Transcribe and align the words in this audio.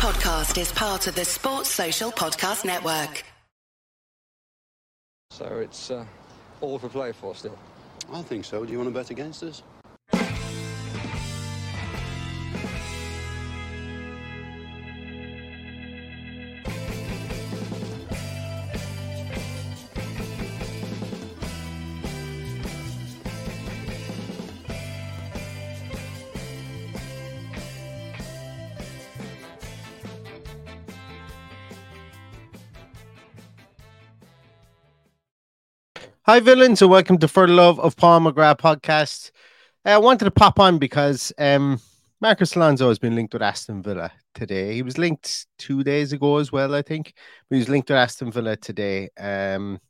podcast 0.00 0.58
is 0.58 0.72
part 0.72 1.06
of 1.08 1.14
the 1.14 1.26
Sports 1.26 1.68
Social 1.68 2.10
Podcast 2.10 2.64
Network. 2.64 3.22
So 5.30 5.44
it's 5.58 5.90
uh, 5.90 6.06
all 6.62 6.78
for 6.78 6.88
play 6.88 7.12
for 7.12 7.34
still. 7.34 7.58
I 8.10 8.22
think 8.22 8.46
so. 8.46 8.64
Do 8.64 8.72
you 8.72 8.78
want 8.78 8.88
to 8.88 8.94
bet 8.94 9.10
against 9.10 9.42
us? 9.42 9.62
Hi, 36.24 36.38
villains, 36.38 36.82
and 36.82 36.90
welcome 36.90 37.16
to 37.16 37.26
For 37.26 37.46
the 37.46 37.54
Love 37.54 37.80
of 37.80 37.96
Paul 37.96 38.20
McGrath 38.20 38.58
podcast. 38.58 39.30
Uh, 39.86 39.92
I 39.92 39.98
wanted 39.98 40.26
to 40.26 40.30
pop 40.30 40.60
on 40.60 40.76
because 40.76 41.32
um, 41.38 41.80
Marcos 42.20 42.54
Alonso 42.54 42.88
has 42.88 42.98
been 42.98 43.14
linked 43.14 43.32
with 43.32 43.40
Aston 43.40 43.82
Villa 43.82 44.12
today. 44.34 44.74
He 44.74 44.82
was 44.82 44.98
linked 44.98 45.46
two 45.56 45.82
days 45.82 46.12
ago 46.12 46.36
as 46.36 46.52
well, 46.52 46.74
I 46.74 46.82
think. 46.82 47.14
But 47.48 47.56
he 47.56 47.60
was 47.60 47.70
linked 47.70 47.88
with 47.88 47.96
Aston 47.96 48.30
Villa 48.30 48.54
today. 48.58 49.08
Um, 49.18 49.80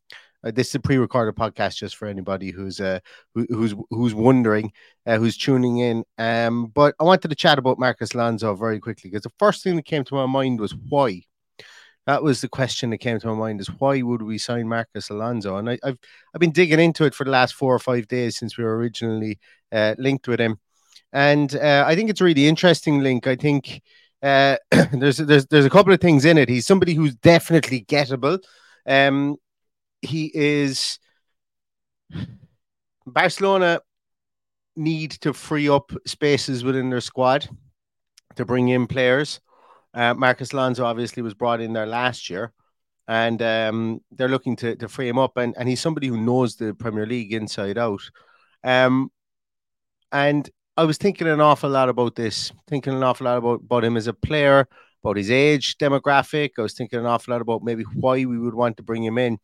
uh, 0.45 0.53
this 0.53 0.69
is 0.69 0.77
a 0.77 0.81
pre-recorded 0.81 1.35
podcast 1.35 1.79
just 1.79 1.97
for 1.97 2.07
anybody 2.07 2.53
who's 2.53 2.81
uh, 2.81 3.01
who, 3.35 3.45
who's 3.51 3.75
who's 3.91 4.15
wondering, 4.15 4.71
uh, 5.07 5.19
who's 5.19 5.37
tuning 5.37 5.79
in. 5.79 6.05
Um, 6.17 6.69
but 6.69 6.95
I 7.01 7.05
wanted 7.05 7.27
to 7.29 7.35
chat 7.35 7.59
about 7.59 7.81
Marcos 7.81 8.15
Alonso 8.15 8.55
very 8.55 8.79
quickly 8.79 9.11
because 9.11 9.25
the 9.25 9.33
first 9.41 9.65
thing 9.65 9.75
that 9.75 9.85
came 9.85 10.05
to 10.05 10.15
my 10.15 10.27
mind 10.27 10.61
was 10.61 10.77
why 10.77 11.23
that 12.07 12.23
was 12.23 12.41
the 12.41 12.49
question 12.49 12.91
that 12.91 12.99
came 12.99 13.19
to 13.19 13.27
my 13.29 13.35
mind: 13.35 13.61
is 13.61 13.69
why 13.69 14.01
would 14.03 14.23
we 14.23 14.39
sign 14.39 14.69
Marcos 14.69 15.11
Alonso? 15.11 15.57
And 15.57 15.71
I, 15.71 15.79
have 15.85 15.99
I've 16.35 16.41
been 16.41 16.53
digging 16.53 16.81
into 16.81 17.05
it 17.05 17.15
for 17.15 17.25
the 17.25 17.31
last 17.31 17.55
four 17.55 17.75
or 17.75 17.79
five 17.79 18.09
days 18.09 18.37
since 18.37 18.57
we 18.57 18.65
were 18.65 18.77
originally 18.77 19.39
uh, 19.73 19.95
linked 19.99 20.29
with 20.29 20.41
him, 20.41 20.59
and 21.13 21.55
uh, 21.57 21.85
I 21.87 21.95
think 21.95 22.11
it's 22.11 22.21
a 22.21 22.25
really 22.25 22.49
interesting 22.49 23.01
link. 23.01 23.27
I 23.27 23.37
think 23.37 23.83
uh, 24.23 24.57
there's 24.93 25.19
there's 25.19 25.47
there's 25.47 25.67
a 25.67 25.71
couple 25.71 25.93
of 25.93 26.01
things 26.01 26.25
in 26.25 26.39
it. 26.39 26.49
He's 26.49 26.67
somebody 26.67 26.95
who's 26.95 27.15
definitely 27.17 27.85
gettable. 27.85 28.43
Um, 28.87 29.37
he 30.03 30.31
is 30.35 30.99
Barcelona 33.07 33.81
need 34.77 35.13
to 35.13 35.33
free 35.33 35.69
up 35.69 35.93
spaces 36.07 36.65
within 36.65 36.91
their 36.91 37.01
squad 37.01 37.49
to 38.37 38.45
bring 38.45 38.69
in 38.69 38.87
players. 38.87 39.41
Uh, 39.93 40.15
Marcos 40.15 40.53
Alonso 40.53 40.85
obviously 40.85 41.23
was 41.23 41.35
brought 41.35 41.61
in 41.61 41.73
there 41.73 41.87
last 41.87 42.31
year, 42.31 42.53
and 43.09 43.41
um, 43.43 44.01
they're 44.13 44.29
looking 44.29 44.57
to, 44.57 44.77
to 44.77 44.89
free 44.89 45.09
him 45.09 45.19
up. 45.19 45.37
And, 45.37 45.55
and 45.59 45.69
he's 45.69 45.81
somebody 45.81 46.07
who 46.07 46.21
knows 46.21 46.57
the 46.57 46.75
Premier 46.75 47.07
League 47.07 47.33
inside 47.33 47.79
out. 47.79 48.03
Um, 48.63 49.11
and 50.13 50.49
I 50.77 50.85
was 50.85 50.97
thinking 50.97 51.27
an 51.27 51.41
awful 51.41 51.71
lot 51.71 51.89
about 51.89 52.15
this, 52.15 52.53
thinking 52.69 52.95
an 52.95 53.03
awful 53.03 53.25
lot 53.25 53.39
about, 53.39 53.61
about 53.61 53.85
him 53.85 53.97
as 53.97 54.07
a 54.07 54.15
player, 54.15 54.69
about 55.03 55.17
his 55.17 55.31
age 55.31 55.77
demographic. 55.79 56.51
I 56.59 56.63
was 56.63 56.75
thinking 56.75 56.99
an 56.99 57.07
awful 57.07 57.33
lot 57.33 57.41
about 57.41 57.63
maybe 57.63 57.85
why 57.95 58.25
we 58.25 58.39
would 58.39 58.55
want 58.55 58.77
to 58.77 58.83
bring 58.83 59.05
him 59.05 59.19
in. 59.19 59.39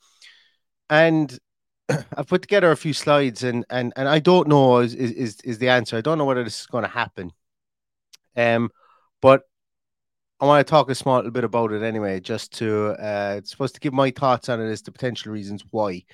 And 0.89 1.37
I've 1.89 2.27
put 2.27 2.43
together 2.43 2.71
a 2.71 2.77
few 2.77 2.93
slides, 2.93 3.43
and 3.43 3.65
and 3.71 3.93
and 3.97 4.09
I 4.09 4.19
don't 4.19 4.49
know 4.49 4.79
is 4.79 4.95
is 4.95 5.41
is 5.43 5.59
the 5.59 5.69
answer. 5.69 5.97
I 5.97 6.01
don't 6.01 6.19
know 6.19 6.25
whether 6.25 6.45
this 6.45 6.61
is 6.61 6.67
going 6.67 6.85
to 6.85 6.91
happen. 6.91 7.33
Um, 8.37 8.71
but 9.21 9.43
I 10.39 10.45
want 10.45 10.67
to 10.67 10.71
talk 10.71 10.91
a 10.91 10.95
small 10.95 11.17
little 11.17 11.31
bit 11.31 11.45
about 11.45 11.73
it 11.73 11.83
anyway, 11.83 12.21
just 12.21 12.53
to 12.59 12.89
uh, 13.03 13.37
it's 13.39 13.51
supposed 13.51 13.75
to 13.75 13.81
give 13.81 13.95
my 13.95 14.11
thoughts 14.11 14.51
on 14.51 14.61
it 14.61 14.71
as 14.71 14.83
the 14.83 14.93
potential 14.93 15.33
reasons 15.33 15.65
why. 15.71 16.05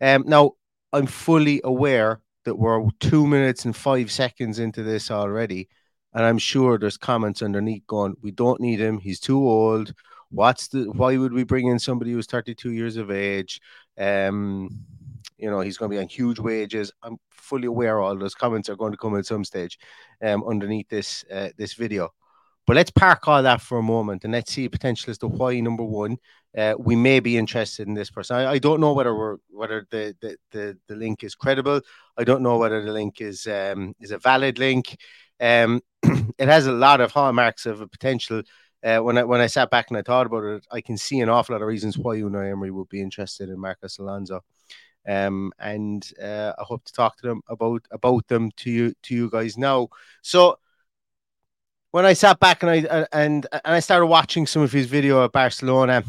Um, 0.00 0.24
now 0.26 0.52
I'm 0.92 1.06
fully 1.06 1.60
aware 1.64 2.20
that 2.44 2.54
we're 2.54 2.86
two 3.00 3.26
minutes 3.26 3.64
and 3.64 3.74
five 3.74 4.12
seconds 4.12 4.60
into 4.60 4.84
this 4.84 5.10
already, 5.10 5.68
and 6.12 6.24
I'm 6.24 6.38
sure 6.38 6.78
there's 6.78 6.96
comments 6.96 7.42
underneath 7.42 7.84
going, 7.88 8.14
"We 8.22 8.30
don't 8.30 8.60
need 8.60 8.78
him. 8.78 8.98
He's 8.98 9.18
too 9.18 9.38
old. 9.38 9.92
What's 10.30 10.68
the? 10.68 10.84
Why 10.92 11.16
would 11.16 11.32
we 11.32 11.42
bring 11.42 11.66
in 11.66 11.80
somebody 11.80 12.12
who's 12.12 12.26
32 12.26 12.70
years 12.70 12.96
of 12.96 13.10
age? 13.10 13.60
Um, 13.98 14.70
you 15.36 15.50
know, 15.50 15.60
he's 15.60 15.78
going 15.78 15.90
to 15.90 15.96
be 15.96 16.00
on 16.00 16.08
huge 16.08 16.38
wages. 16.38 16.92
I'm 17.02 17.16
fully 17.30 17.66
aware 17.66 18.00
all 18.00 18.16
those 18.16 18.36
comments 18.36 18.68
are 18.68 18.76
going 18.76 18.92
to 18.92 18.98
come 18.98 19.16
at 19.16 19.26
some 19.26 19.44
stage, 19.44 19.78
um, 20.22 20.44
underneath 20.44 20.88
this 20.88 21.24
uh, 21.32 21.48
this 21.56 21.74
video." 21.74 22.12
But 22.66 22.76
let's 22.76 22.90
park 22.90 23.28
all 23.28 23.42
that 23.42 23.60
for 23.60 23.78
a 23.78 23.82
moment 23.82 24.24
and 24.24 24.32
let's 24.32 24.52
see 24.52 24.68
potential 24.68 25.10
as 25.10 25.18
to 25.18 25.28
why 25.28 25.60
number 25.60 25.84
one 25.84 26.16
uh, 26.56 26.74
we 26.78 26.96
may 26.96 27.20
be 27.20 27.36
interested 27.36 27.88
in 27.88 27.94
this 27.94 28.10
person. 28.10 28.36
I, 28.36 28.52
I 28.52 28.58
don't 28.58 28.80
know 28.80 28.92
whether 28.92 29.14
we're 29.14 29.36
whether 29.50 29.86
the, 29.90 30.16
the, 30.20 30.36
the 30.52 30.78
the 30.88 30.94
link 30.94 31.24
is 31.24 31.34
credible. 31.34 31.80
I 32.16 32.24
don't 32.24 32.42
know 32.42 32.58
whether 32.58 32.82
the 32.82 32.92
link 32.92 33.20
is 33.20 33.46
um, 33.46 33.94
is 34.00 34.12
a 34.12 34.18
valid 34.18 34.58
link. 34.58 34.96
Um, 35.40 35.80
it 36.02 36.48
has 36.48 36.66
a 36.66 36.72
lot 36.72 37.00
of 37.00 37.10
hallmarks 37.10 37.66
of 37.66 37.80
a 37.80 37.88
potential. 37.88 38.42
Uh, 38.84 38.98
when 38.98 39.18
I 39.18 39.24
when 39.24 39.40
I 39.40 39.46
sat 39.46 39.70
back 39.70 39.86
and 39.88 39.98
I 39.98 40.02
thought 40.02 40.26
about 40.26 40.44
it, 40.44 40.66
I 40.70 40.80
can 40.80 40.96
see 40.96 41.20
an 41.20 41.28
awful 41.28 41.54
lot 41.54 41.62
of 41.62 41.68
reasons 41.68 41.98
why 41.98 42.16
Unai 42.16 42.52
Emery 42.52 42.70
would 42.70 42.88
be 42.88 43.02
interested 43.02 43.48
in 43.48 43.58
Marcos 43.58 43.98
Alonso. 43.98 44.42
Um, 45.06 45.52
and 45.58 46.08
uh, 46.22 46.52
I 46.58 46.62
hope 46.62 46.84
to 46.84 46.92
talk 46.92 47.16
to 47.18 47.26
them 47.26 47.42
about 47.48 47.84
about 47.90 48.28
them 48.28 48.50
to 48.58 48.70
you 48.70 48.94
to 49.02 49.14
you 49.14 49.28
guys 49.28 49.58
now. 49.58 49.88
So 50.22 50.58
when 51.94 52.04
I 52.04 52.12
sat 52.12 52.40
back 52.40 52.64
and 52.64 52.70
I 52.70 52.80
uh, 52.80 53.06
and 53.12 53.46
and 53.52 53.72
I 53.72 53.78
started 53.78 54.06
watching 54.06 54.48
some 54.48 54.62
of 54.62 54.72
his 54.72 54.86
video 54.86 55.24
at 55.24 55.30
Barcelona 55.30 56.02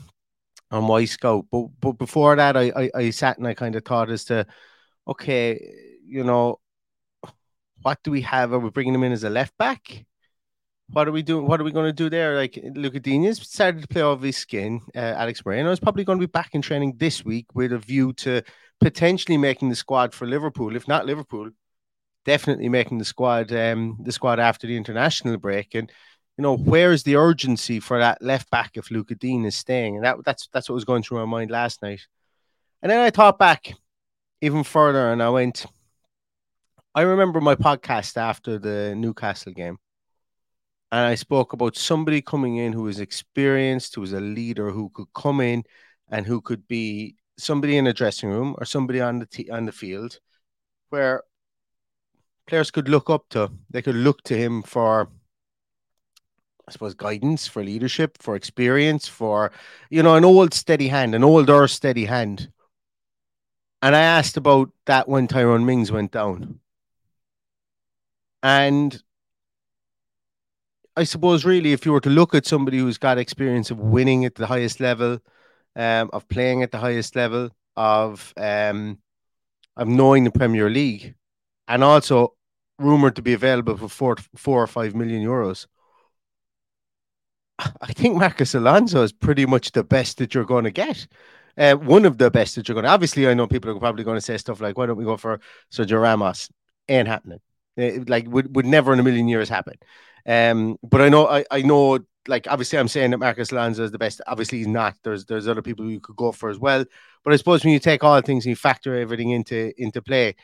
on 0.72 0.82
Wyscout, 0.86 1.46
but 1.52 1.68
but 1.80 2.00
before 2.00 2.36
that, 2.36 2.58
I, 2.58 2.72
I 2.76 2.90
I 2.96 3.10
sat 3.12 3.38
and 3.38 3.46
I 3.48 3.54
kind 3.54 3.76
of 3.76 3.86
thought 3.86 4.10
as 4.10 4.26
to, 4.26 4.48
okay, 5.08 5.62
you 6.04 6.24
know, 6.24 6.60
what 7.84 8.00
do 8.04 8.10
we 8.10 8.22
have? 8.22 8.52
Are 8.52 8.58
we 8.58 8.72
bringing 8.72 8.96
him 8.96 9.04
in 9.04 9.12
as 9.12 9.24
a 9.26 9.30
left 9.30 9.56
back? 9.60 10.08
What 10.90 11.08
are 11.08 11.12
we 11.12 11.22
doing? 11.22 11.46
What 11.46 11.62
are 11.62 11.64
we 11.64 11.72
going 11.72 11.86
to 11.86 12.04
do 12.04 12.10
there? 12.10 12.36
Like 12.36 12.60
Lucas 12.74 13.02
Digne's 13.02 13.48
started 13.48 13.84
to 13.84 13.88
play 13.88 14.02
off 14.02 14.24
his 14.24 14.38
skin. 14.38 14.82
Uh, 14.96 15.14
Alex 15.22 15.46
Moreno 15.46 15.70
is 15.70 15.80
probably 15.80 16.04
going 16.04 16.20
to 16.20 16.28
be 16.28 16.32
back 16.40 16.56
in 16.56 16.64
training 16.64 16.96
this 16.98 17.24
week 17.24 17.46
with 17.54 17.72
a 17.72 17.78
view 17.78 18.12
to 18.14 18.42
potentially 18.82 19.38
making 19.38 19.70
the 19.70 19.76
squad 19.76 20.16
for 20.16 20.26
Liverpool. 20.26 20.76
If 20.76 20.88
not 20.88 21.06
Liverpool, 21.06 21.52
definitely 22.26 22.70
making 22.70 22.98
the 22.98 23.06
squad 23.06 23.54
um, 23.54 23.98
the 24.02 24.12
squad 24.12 24.40
after 24.40 24.68
the 24.68 24.76
international 24.76 25.38
break. 25.38 25.76
And 25.76 25.92
you 26.38 26.42
know, 26.42 26.58
where's 26.58 27.04
the 27.04 27.16
urgency 27.16 27.80
for 27.80 27.98
that 28.00 28.22
left 28.22 28.50
back 28.50 28.72
if 28.76 28.92
Lucas 28.92 29.18
Digne 29.18 29.46
is 29.46 29.56
staying? 29.56 29.96
And 29.96 30.04
that 30.04 30.18
that's 30.26 30.50
that's 30.52 30.68
what 30.68 30.76
was 30.76 30.86
going 30.86 31.04
through 31.04 31.20
my 31.20 31.26
mind 31.26 31.52
last 31.52 31.82
night. 31.82 32.02
And 32.82 32.92
then 32.92 33.00
I 33.00 33.10
thought 33.10 33.40
back 33.40 33.74
even 34.42 34.64
further, 34.64 35.12
and 35.12 35.24
I 35.24 35.30
went. 35.30 35.66
I 36.94 37.02
remember 37.02 37.42
my 37.42 37.56
podcast 37.56 38.16
after 38.16 38.58
the 38.58 38.96
Newcastle 38.96 39.52
game, 39.52 39.78
and 40.92 41.02
I 41.02 41.16
spoke 41.16 41.54
about 41.54 41.76
somebody 41.76 42.22
coming 42.22 42.58
in 42.58 42.74
who 42.74 42.84
was 42.84 43.00
experienced, 43.00 43.96
who 43.96 44.02
was 44.02 44.14
a 44.14 44.20
leader, 44.20 44.72
who 44.72 44.90
could 44.90 45.08
come 45.14 45.42
in 45.42 45.64
and 46.10 46.26
who 46.26 46.42
could 46.42 46.68
be 46.68 47.16
somebody 47.38 47.78
in 47.78 47.88
a 47.88 47.94
dressing 47.94 48.30
room 48.30 48.56
or 48.58 48.66
somebody 48.66 49.02
on 49.02 49.20
the 49.20 49.26
t- 49.26 49.50
on 49.50 49.66
the 49.66 49.72
field, 49.72 50.20
where 50.90 51.24
players 52.48 52.72
could 52.72 52.90
look 52.90 53.10
up 53.10 53.30
to. 53.30 53.52
They 53.70 53.82
could 53.82 53.96
look 53.96 54.22
to 54.24 54.38
him 54.38 54.62
for, 54.64 55.10
I 56.68 56.72
suppose, 56.72 56.94
guidance, 56.94 57.48
for 57.48 57.64
leadership, 57.64 58.18
for 58.20 58.36
experience, 58.36 59.08
for 59.08 59.52
you 59.90 60.04
know, 60.04 60.16
an 60.16 60.26
old 60.26 60.54
steady 60.54 60.88
hand, 60.88 61.16
an 61.16 61.24
older 61.24 61.68
steady 61.68 62.06
hand. 62.06 62.52
And 63.82 63.96
I 63.96 64.02
asked 64.02 64.38
about 64.38 64.72
that 64.86 65.08
when 65.08 65.28
Tyrone 65.28 65.66
Mings 65.66 65.92
went 65.92 66.12
down. 66.12 66.60
And 68.42 69.02
I 70.96 71.04
suppose, 71.04 71.46
really, 71.46 71.74
if 71.74 71.86
you 71.86 71.92
were 71.92 72.02
to 72.02 72.10
look 72.10 72.34
at 72.34 72.46
somebody 72.46 72.78
who's 72.78 72.98
got 72.98 73.18
experience 73.18 73.70
of 73.70 73.80
winning 73.80 74.24
at 74.24 74.36
the 74.36 74.48
highest 74.48 74.80
level, 74.80 75.20
um, 75.76 76.10
of 76.14 76.28
playing 76.30 76.64
at 76.64 76.72
the 76.72 76.78
highest 76.78 77.16
level, 77.16 77.50
of 77.76 78.34
um, 78.38 79.00
of 79.76 79.88
knowing 79.88 80.24
the 80.24 80.32
Premier 80.32 80.70
League, 80.70 81.16
and 81.68 81.84
also 81.84 82.34
rumored 82.80 83.16
to 83.16 83.22
be 83.22 83.34
available 83.34 83.78
for 83.78 83.90
four, 83.90 84.16
four 84.36 84.62
or 84.62 84.68
five 84.68 84.96
million 84.96 85.24
euros. 85.24 85.68
I 87.60 87.94
think 87.94 88.18
Marcos 88.18 88.54
Alonso 88.54 89.04
is 89.04 89.14
pretty 89.14 89.46
much 89.46 89.72
the 89.72 89.84
best 89.84 90.18
that 90.18 90.34
you're 90.34 90.46
going 90.46 90.66
to 90.66 90.72
get. 90.72 91.08
Uh, 91.58 91.76
one 91.76 92.04
of 92.04 92.18
the 92.18 92.30
best 92.30 92.56
that 92.56 92.68
you're 92.68 92.74
going 92.74 92.84
to. 92.84 92.90
Obviously, 92.90 93.28
I 93.28 93.34
know 93.34 93.48
people 93.48 93.72
are 93.72 93.80
probably 93.80 94.04
going 94.04 94.18
to 94.18 94.22
say 94.22 94.38
stuff 94.38 94.60
like, 94.60 94.78
"Why 94.78 94.88
don't 94.88 94.98
we 94.98 95.06
go 95.06 95.16
for 95.16 95.40
Sergio 95.72 96.02
Ramos?" 96.02 96.50
Ain't 96.90 97.08
happening. 97.08 97.40
It, 97.78 98.02
uh, 98.02 98.04
like 98.08 98.28
would 98.28 98.54
would 98.56 98.66
never 98.66 98.92
in 98.92 99.00
a 99.00 99.04
million 99.04 99.30
years 99.30 99.48
happen. 99.48 99.76
Um, 100.26 100.78
but 100.84 101.02
I 101.02 101.08
know 101.08 101.28
I, 101.28 101.46
I 101.50 101.62
know 101.62 102.00
like 102.28 102.48
obviously 102.50 102.80
I'm 102.80 102.88
saying 102.88 103.12
that 103.12 103.20
Marcos 103.20 103.52
Alonso 103.52 103.84
is 103.84 103.92
the 103.92 103.98
best. 103.98 104.20
Obviously 104.28 104.58
he's 104.58 104.68
not. 104.68 104.96
There's 105.04 105.26
there's 105.26 105.48
other 105.48 105.62
people 105.62 105.90
you 105.90 106.02
could 106.02 106.16
go 106.18 106.34
for 106.34 106.50
as 106.50 106.60
well. 106.60 106.84
But 107.24 107.34
I 107.34 107.38
suppose 107.38 107.64
when 107.64 107.74
you 107.74 107.80
take 107.80 108.04
all 108.04 108.20
things 108.22 108.46
and 108.46 108.50
you 108.50 108.56
factor 108.56 108.96
everything 108.98 109.30
into 109.30 109.72
into 109.82 110.02
play, 110.02 110.36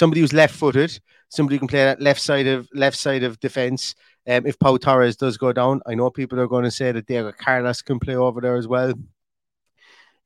somebody 0.00 0.20
who's 0.20 0.32
left 0.32 0.54
footed, 0.54 0.90
somebody 1.28 1.54
who 1.56 1.60
can 1.60 1.68
play 1.68 1.84
that 1.84 2.00
left 2.00 2.20
side 2.20 2.46
of 2.46 2.68
left 2.74 2.98
side 2.98 3.22
of 3.22 3.38
defense, 3.40 3.94
Um, 4.26 4.46
if 4.46 4.58
Pau 4.58 4.76
Torres 4.78 5.16
does 5.16 5.36
go 5.36 5.52
down, 5.52 5.80
I 5.86 5.94
know 5.94 6.10
people 6.10 6.40
are 6.40 6.48
going 6.48 6.64
to 6.64 6.70
say 6.70 6.92
that 6.92 7.06
Diego 7.06 7.32
Carlos 7.32 7.82
can 7.82 7.98
play 7.98 8.16
over 8.16 8.40
there 8.40 8.56
as 8.56 8.66
well. 8.66 8.94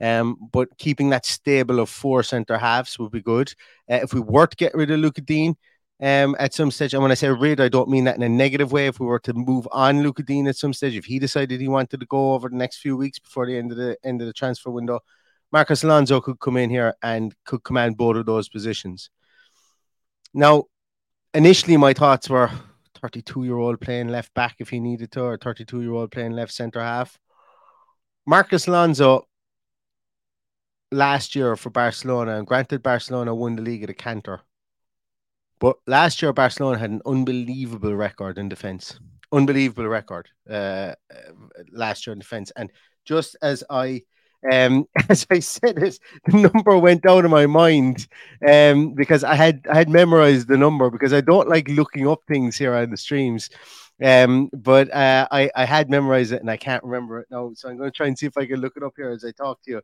Um, 0.01 0.37
but 0.53 0.69
keeping 0.79 1.11
that 1.11 1.27
stable 1.27 1.81
of 1.81 1.89
four 1.91 2.23
centre 2.23 2.59
halves 2.59 2.99
would 2.99 3.11
be 3.11 3.23
good. 3.23 3.53
Uh, 3.91 4.01
if 4.05 4.15
we 4.15 4.21
were 4.21 4.47
to 4.47 4.57
get 4.57 4.75
rid 4.75 4.91
of 4.93 5.01
Lucas 5.01 5.25
Digne 5.25 5.57
um, 6.01 6.37
at 6.39 6.55
some 6.55 6.71
stage, 6.71 6.95
and 6.95 7.03
when 7.03 7.11
I 7.11 7.17
say 7.17 7.29
rid, 7.29 7.61
I 7.61 7.69
don't 7.69 7.89
mean 7.91 8.05
that 8.05 8.17
in 8.17 8.23
a 8.23 8.29
negative 8.29 8.71
way. 8.71 8.87
If 8.87 9.01
we 9.01 9.07
were 9.07 9.19
to 9.21 9.35
move 9.35 9.67
on 9.73 10.03
Lucas 10.05 10.25
Digne 10.25 10.49
at 10.49 10.57
some 10.57 10.73
stage, 10.73 10.97
if 10.97 11.07
he 11.07 11.19
decided 11.19 11.61
he 11.61 11.67
wanted 11.67 11.99
to 11.99 12.07
go 12.07 12.35
over 12.35 12.49
the 12.49 12.57
next 12.57 12.79
few 12.79 12.97
weeks 12.97 13.19
before 13.19 13.47
the 13.47 13.59
end 13.59 13.73
of 13.73 13.79
the 13.79 13.97
end 14.05 14.21
of 14.23 14.29
the 14.29 14.33
transfer 14.33 14.71
window, 14.71 15.01
Marcos 15.51 15.83
Alonso 15.83 16.21
could 16.21 16.39
come 16.39 16.57
in 16.57 16.71
here 16.71 16.95
and 17.03 17.35
could 17.45 17.65
command 17.65 17.97
both 17.97 18.17
of 18.17 18.27
those 18.27 18.49
positions. 18.49 19.11
Now, 20.35 20.65
initially, 21.35 21.77
my 21.77 21.93
thoughts 21.93 22.29
were 22.29 22.51
32 23.01 23.45
year 23.45 23.57
old 23.57 23.81
playing 23.81 24.09
left 24.09 24.35
back 24.35 24.57
if 24.59 24.69
he 24.69 24.81
needed 24.81 25.11
to, 25.13 25.23
or 25.23 25.39
32 25.39 25.83
year 25.83 25.93
old 25.93 26.11
playing 26.11 26.33
left 26.33 26.53
centre 26.53 26.81
half. 26.81 27.19
Marcos 28.27 28.67
Alonso 28.67 29.27
last 30.91 31.35
year 31.35 31.57
for 31.57 31.71
Barcelona, 31.71 32.37
and 32.39 32.47
granted, 32.47 32.83
Barcelona 32.83 33.35
won 33.35 33.57
the 33.57 33.63
league 33.63 33.83
at 33.83 33.91
a 33.91 33.95
canter. 33.95 34.41
But 35.61 35.77
last 35.87 36.23
year, 36.23 36.33
Barcelona 36.33 36.79
had 36.79 36.91
an 36.91 37.03
unbelievable 37.05 37.95
record 37.95 38.39
in 38.39 38.49
defence. 38.49 38.99
Unbelievable 39.33 39.89
record 39.89 40.29
uh, 40.49 40.95
last 41.73 42.07
year 42.07 42.13
in 42.13 42.21
defence. 42.21 42.53
And 42.57 42.71
just 43.05 43.37
as 43.43 43.65
I 43.69 44.03
um, 44.51 44.87
as 45.09 45.27
I 45.31 45.41
said 45.41 45.79
it, 45.79 45.99
the 46.27 46.37
number 46.37 46.79
went 46.79 47.03
down 47.03 47.25
in 47.25 47.31
my 47.31 47.47
mind 47.47 48.07
um, 48.49 48.95
because 48.95 49.25
I 49.25 49.35
had 49.35 49.67
I 49.71 49.77
had 49.77 49.89
memorized 49.89 50.49
the 50.49 50.57
number 50.57 50.91
because 50.91 51.13
I 51.13 51.21
don't 51.21 51.49
like 51.49 51.69
looking 51.69 52.09
up 52.09 52.21
things 52.29 52.57
here 52.57 52.75
on 52.75 52.91
the 52.91 52.97
streams. 52.97 53.51
Um, 54.03 54.49
but 54.53 54.93
uh, 54.95 55.27
I 55.31 55.51
I 55.57 55.65
had 55.65 55.91
memorized 55.91 56.33
it 56.33 56.41
and 56.41 56.51
I 56.51 56.57
can't 56.57 56.85
remember 56.85 57.21
it 57.21 57.29
now, 57.31 57.53
so 57.55 57.69
I'm 57.69 57.77
going 57.77 57.91
to 57.91 57.97
try 57.97 58.07
and 58.07 58.17
see 58.17 58.27
if 58.27 58.37
I 58.37 58.47
can 58.47 58.61
look 58.61 58.77
it 58.77 58.83
up 58.83 58.95
here 58.97 59.11
as 59.11 59.25
I 59.25 59.33
talk 59.33 59.61
to 59.63 59.71
you. 59.71 59.83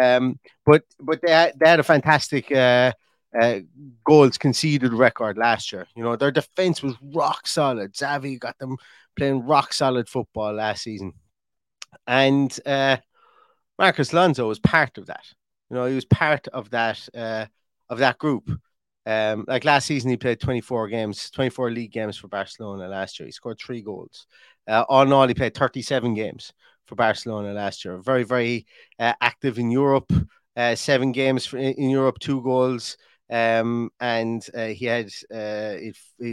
Um, 0.00 0.38
but 0.64 0.84
but 1.00 1.20
they 1.22 1.32
had, 1.32 1.58
they 1.58 1.68
had 1.68 1.80
a 1.80 1.84
fantastic 1.84 2.52
uh, 2.52 2.92
uh, 3.38 3.60
goals 4.04 4.38
conceded 4.38 4.92
record 4.92 5.36
last 5.36 5.72
year. 5.72 5.86
You 5.96 6.04
know 6.04 6.14
their 6.14 6.30
defense 6.30 6.82
was 6.82 6.94
rock 7.02 7.46
solid. 7.46 7.92
Xavi 7.92 8.38
got 8.38 8.56
them 8.58 8.76
playing 9.16 9.46
rock 9.46 9.72
solid 9.72 10.08
football 10.08 10.52
last 10.52 10.82
season, 10.82 11.12
and 12.06 12.56
uh, 12.66 12.98
Marcos 13.78 14.12
Alonso 14.12 14.48
was 14.48 14.58
part 14.58 14.98
of 14.98 15.06
that. 15.06 15.24
You 15.70 15.76
know, 15.76 15.86
he 15.86 15.94
was 15.94 16.04
part 16.04 16.48
of 16.48 16.70
that 16.70 17.08
uh, 17.14 17.46
of 17.88 17.98
that 17.98 18.18
group. 18.18 18.50
Um, 19.04 19.44
like 19.46 19.64
last 19.64 19.86
season, 19.86 20.10
he 20.10 20.16
played 20.16 20.40
24 20.40 20.88
games, 20.88 21.30
24 21.30 21.70
league 21.70 21.92
games 21.92 22.16
for 22.16 22.26
Barcelona 22.28 22.88
last 22.88 23.20
year. 23.20 23.26
He 23.26 23.32
scored 23.32 23.58
three 23.58 23.80
goals. 23.80 24.26
Uh, 24.66 24.84
all 24.88 25.02
in 25.02 25.12
all, 25.12 25.28
he 25.28 25.34
played 25.34 25.54
37 25.54 26.14
games 26.14 26.52
for 26.86 26.96
Barcelona 26.96 27.52
last 27.52 27.84
year. 27.84 27.98
Very, 27.98 28.24
very 28.24 28.66
uh, 28.98 29.12
active 29.20 29.58
in 29.58 29.70
Europe. 29.70 30.12
Uh, 30.56 30.74
seven 30.74 31.12
games 31.12 31.46
for, 31.46 31.58
in 31.58 31.90
Europe, 31.90 32.18
two 32.18 32.42
goals. 32.42 32.96
Um, 33.30 33.90
and 34.00 34.44
uh, 34.54 34.66
he 34.66 34.86
had 34.86 35.10
uh, 35.32 35.74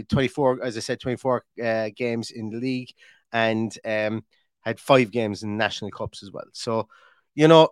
24, 0.08 0.64
as 0.64 0.76
I 0.76 0.80
said, 0.80 1.00
24 1.00 1.44
uh, 1.62 1.90
games 1.94 2.30
in 2.30 2.50
the 2.50 2.58
league 2.58 2.90
and 3.32 3.76
um, 3.84 4.24
had 4.62 4.80
five 4.80 5.10
games 5.10 5.42
in 5.42 5.56
national 5.56 5.90
cups 5.90 6.22
as 6.22 6.30
well. 6.30 6.46
So 6.52 6.88
you 7.34 7.48
know, 7.48 7.68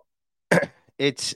it's 0.97 1.35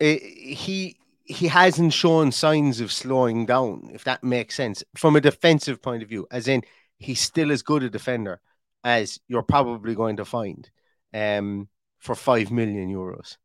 it, 0.00 0.22
he 0.22 0.96
he 1.24 1.48
hasn't 1.48 1.92
shown 1.92 2.30
signs 2.30 2.80
of 2.80 2.92
slowing 2.92 3.46
down, 3.46 3.90
if 3.92 4.04
that 4.04 4.22
makes 4.22 4.54
sense, 4.54 4.84
from 4.96 5.16
a 5.16 5.20
defensive 5.20 5.82
point 5.82 6.02
of 6.02 6.08
view, 6.08 6.26
as 6.30 6.46
in 6.46 6.62
he's 6.98 7.20
still 7.20 7.50
as 7.50 7.62
good 7.62 7.82
a 7.82 7.90
defender 7.90 8.40
as 8.84 9.18
you're 9.26 9.42
probably 9.42 9.94
going 9.94 10.16
to 10.16 10.24
find 10.24 10.70
um, 11.12 11.68
for 11.98 12.14
five 12.14 12.50
million 12.50 12.88
euros. 12.88 13.36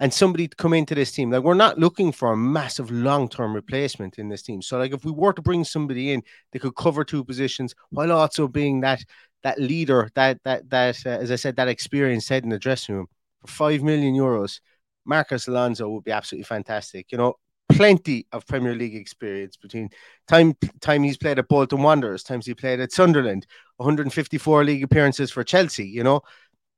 And 0.00 0.12
somebody 0.12 0.48
to 0.48 0.56
come 0.56 0.74
into 0.74 0.94
this 0.94 1.12
team, 1.12 1.30
like 1.30 1.42
we're 1.44 1.54
not 1.54 1.78
looking 1.78 2.12
for 2.12 2.32
a 2.32 2.36
massive 2.36 2.90
long-term 2.90 3.54
replacement 3.54 4.18
in 4.18 4.28
this 4.28 4.42
team. 4.42 4.60
So, 4.60 4.76
like 4.76 4.92
if 4.92 5.04
we 5.04 5.12
were 5.12 5.32
to 5.32 5.40
bring 5.40 5.64
somebody 5.64 6.12
in, 6.12 6.22
they 6.52 6.58
could 6.58 6.74
cover 6.74 7.04
two 7.04 7.24
positions 7.24 7.74
while 7.90 8.12
also 8.12 8.48
being 8.48 8.80
that 8.80 9.02
that 9.44 9.60
leader, 9.60 10.10
that 10.16 10.40
that 10.44 10.68
that 10.70 11.06
uh, 11.06 11.10
as 11.10 11.30
I 11.30 11.36
said, 11.36 11.56
that 11.56 11.68
experience 11.68 12.28
head 12.28 12.42
in 12.42 12.50
the 12.50 12.58
dressing 12.58 12.96
room 12.96 13.06
for 13.40 13.48
five 13.48 13.82
million 13.82 14.14
euros, 14.14 14.60
Marcos 15.04 15.46
Alonso 15.46 15.88
would 15.90 16.04
be 16.04 16.10
absolutely 16.10 16.44
fantastic. 16.44 17.12
You 17.12 17.18
know, 17.18 17.34
plenty 17.68 18.26
of 18.32 18.46
Premier 18.46 18.74
League 18.74 18.96
experience 18.96 19.56
between 19.56 19.90
time 20.26 20.54
time 20.80 21.02
he's 21.02 21.18
played 21.18 21.38
at 21.38 21.48
Bolton 21.48 21.82
Wanderers, 21.82 22.24
times 22.24 22.46
he 22.46 22.54
played 22.54 22.80
at 22.80 22.90
Sunderland, 22.90 23.46
154 23.76 24.64
league 24.64 24.82
appearances 24.82 25.30
for 25.30 25.44
Chelsea. 25.44 25.86
You 25.86 26.02
know, 26.02 26.22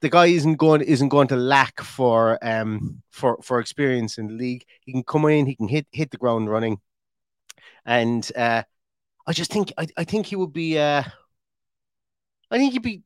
the 0.00 0.10
guy 0.10 0.26
isn't 0.26 0.56
going 0.56 0.82
isn't 0.82 1.08
going 1.08 1.28
to 1.28 1.36
lack 1.36 1.80
for 1.80 2.38
um 2.44 3.02
for 3.10 3.38
for 3.42 3.60
experience 3.60 4.18
in 4.18 4.26
the 4.26 4.34
league. 4.34 4.64
He 4.80 4.92
can 4.92 5.04
come 5.04 5.24
in, 5.26 5.46
he 5.46 5.54
can 5.54 5.68
hit 5.68 5.86
hit 5.92 6.10
the 6.10 6.18
ground 6.18 6.50
running, 6.50 6.80
and 7.84 8.28
uh, 8.36 8.64
I 9.26 9.32
just 9.32 9.52
think 9.52 9.72
I, 9.78 9.86
I 9.96 10.04
think 10.04 10.26
he 10.26 10.36
would 10.36 10.52
be 10.52 10.78
uh 10.78 11.04
I 12.50 12.58
think 12.58 12.72
he'd 12.72 12.82
be. 12.82 13.02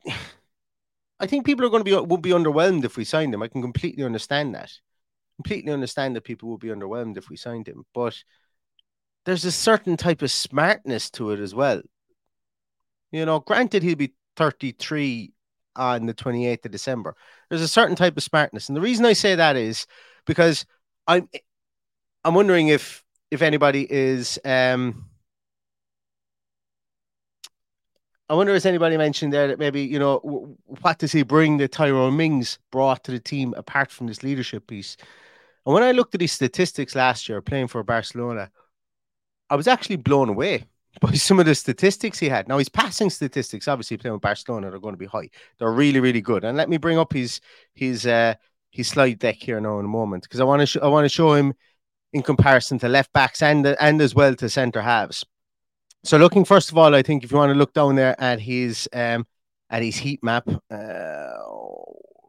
I 1.20 1.26
think 1.26 1.44
people 1.44 1.66
are 1.66 1.70
going 1.70 1.84
to 1.84 1.90
be 1.90 1.94
would 1.94 2.22
be 2.22 2.30
underwhelmed 2.30 2.84
if 2.84 2.96
we 2.96 3.04
signed 3.04 3.34
him. 3.34 3.42
I 3.42 3.48
can 3.48 3.60
completely 3.60 4.04
understand 4.04 4.54
that. 4.54 4.72
Completely 5.36 5.72
understand 5.72 6.16
that 6.16 6.24
people 6.24 6.48
would 6.50 6.60
be 6.60 6.68
underwhelmed 6.68 7.18
if 7.18 7.28
we 7.28 7.36
signed 7.36 7.68
him, 7.68 7.84
but 7.94 8.16
there's 9.26 9.44
a 9.44 9.52
certain 9.52 9.96
type 9.96 10.22
of 10.22 10.30
smartness 10.30 11.10
to 11.10 11.30
it 11.30 11.40
as 11.40 11.54
well. 11.54 11.82
You 13.12 13.26
know, 13.26 13.40
granted 13.40 13.82
he'll 13.82 13.96
be 13.96 14.14
33 14.36 15.32
on 15.76 16.06
the 16.06 16.14
28th 16.14 16.64
of 16.64 16.72
December. 16.72 17.14
There's 17.48 17.62
a 17.62 17.68
certain 17.68 17.96
type 17.96 18.16
of 18.16 18.22
smartness, 18.22 18.68
and 18.68 18.76
the 18.76 18.80
reason 18.80 19.04
I 19.04 19.12
say 19.12 19.34
that 19.34 19.56
is 19.56 19.86
because 20.26 20.64
I'm 21.06 21.28
I'm 22.24 22.34
wondering 22.34 22.68
if 22.68 23.04
if 23.30 23.42
anybody 23.42 23.86
is 23.90 24.38
um 24.44 25.09
I 28.30 28.34
wonder 28.34 28.54
if 28.54 28.64
anybody 28.64 28.96
mentioned 28.96 29.32
there 29.32 29.48
that 29.48 29.58
maybe, 29.58 29.82
you 29.82 29.98
know, 29.98 30.18
what 30.82 30.98
does 30.98 31.10
he 31.10 31.24
bring 31.24 31.56
that 31.56 31.72
Tyrone 31.72 32.16
Mings 32.16 32.60
brought 32.70 33.02
to 33.04 33.10
the 33.10 33.18
team 33.18 33.54
apart 33.56 33.90
from 33.90 34.06
this 34.06 34.22
leadership 34.22 34.68
piece? 34.68 34.96
And 35.66 35.74
when 35.74 35.82
I 35.82 35.90
looked 35.90 36.14
at 36.14 36.20
his 36.20 36.30
statistics 36.30 36.94
last 36.94 37.28
year 37.28 37.42
playing 37.42 37.66
for 37.66 37.82
Barcelona, 37.82 38.52
I 39.50 39.56
was 39.56 39.66
actually 39.66 39.96
blown 39.96 40.28
away 40.28 40.66
by 41.00 41.12
some 41.14 41.40
of 41.40 41.46
the 41.46 41.56
statistics 41.56 42.20
he 42.20 42.28
had. 42.28 42.46
Now, 42.46 42.58
his 42.58 42.68
passing 42.68 43.10
statistics, 43.10 43.66
obviously 43.66 43.96
playing 43.96 44.12
with 44.12 44.22
Barcelona, 44.22 44.70
are 44.70 44.78
going 44.78 44.94
to 44.94 44.98
be 44.98 45.06
high. 45.06 45.28
They're 45.58 45.72
really, 45.72 45.98
really 45.98 46.20
good. 46.20 46.44
And 46.44 46.56
let 46.56 46.68
me 46.68 46.76
bring 46.76 46.98
up 46.98 47.12
his 47.12 47.40
his 47.74 48.06
uh, 48.06 48.34
his 48.70 48.86
slide 48.86 49.18
deck 49.18 49.38
here 49.40 49.60
now 49.60 49.80
in 49.80 49.86
a 49.86 49.88
moment 49.88 50.22
because 50.22 50.38
I 50.38 50.44
want 50.44 50.60
to 50.60 50.66
sh- 50.66 50.76
I 50.80 50.86
want 50.86 51.04
to 51.04 51.08
show 51.08 51.34
him 51.34 51.52
in 52.12 52.22
comparison 52.22 52.78
to 52.78 52.88
left 52.88 53.12
backs 53.12 53.42
and 53.42 53.66
and 53.66 54.00
as 54.00 54.14
well 54.14 54.36
to 54.36 54.48
centre 54.48 54.82
halves. 54.82 55.24
So 56.04 56.16
looking 56.16 56.44
first 56.44 56.70
of 56.70 56.78
all, 56.78 56.94
I 56.94 57.02
think 57.02 57.24
if 57.24 57.30
you 57.30 57.36
want 57.36 57.52
to 57.52 57.58
look 57.58 57.74
down 57.74 57.96
there 57.96 58.18
at 58.20 58.40
his 58.40 58.88
um 58.92 59.26
at 59.68 59.82
his 59.82 59.96
heat 59.96 60.22
map, 60.22 60.48
uh, 60.70 61.32